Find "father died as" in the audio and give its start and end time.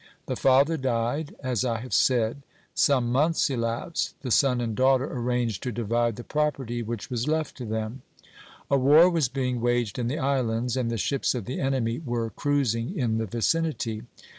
0.35-1.63